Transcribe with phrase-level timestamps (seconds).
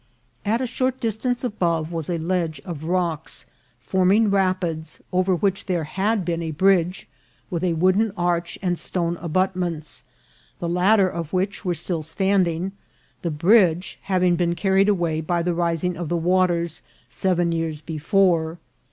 [0.43, 3.45] At a short distance above was a ledge of rocks,
[3.81, 7.07] forming rap ids, over which there h^ad been a bridge
[7.51, 10.03] with a wooden arch and stone abutments,
[10.57, 12.71] the latter of which were still standing,
[13.21, 18.57] the bridge having been carried away by the rising of the waters seven years before.